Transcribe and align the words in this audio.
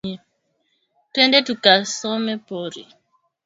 Twende 1.11 1.39
tuka 1.47 1.71
tshome 1.91 2.33
pori 2.47 2.83